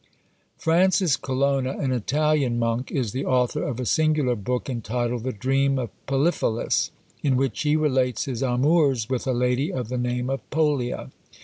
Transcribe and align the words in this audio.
Francis 0.57 1.15
Colonna, 1.15 1.77
an 1.77 1.91
Italian 1.91 2.57
Monk, 2.57 2.89
is 2.91 3.11
the 3.11 3.23
author 3.23 3.61
of 3.61 3.79
a 3.79 3.85
singular 3.85 4.35
book 4.35 4.67
entitled 4.67 5.21
"The 5.23 5.31
Dream 5.31 5.77
of 5.77 5.91
Poliphilus," 6.07 6.89
in 7.21 7.37
which 7.37 7.61
he 7.61 7.75
relates 7.75 8.25
his 8.25 8.41
amours 8.41 9.09
with 9.11 9.27
a 9.27 9.31
lady 9.31 9.71
of 9.71 9.89
the 9.89 9.99
name 9.99 10.27
of 10.31 10.39
Polia. 10.49 11.11